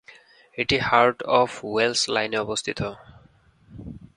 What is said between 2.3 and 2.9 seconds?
অবস্থিত।